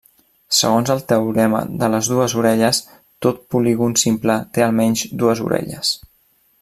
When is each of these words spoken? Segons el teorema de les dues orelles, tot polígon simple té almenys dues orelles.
Segons 0.59 0.91
el 0.93 1.01
teorema 1.11 1.59
de 1.83 1.89
les 1.95 2.09
dues 2.13 2.35
orelles, 2.43 2.79
tot 3.27 3.45
polígon 3.57 3.93
simple 4.05 4.39
té 4.57 4.65
almenys 4.69 5.05
dues 5.25 5.45
orelles. 5.51 5.93